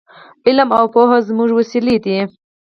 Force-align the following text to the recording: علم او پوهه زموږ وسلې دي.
علم 0.47 0.69
او 0.77 0.85
پوهه 0.93 1.19
زموږ 1.27 1.49
وسلې 1.53 1.95
دي. 2.03 2.19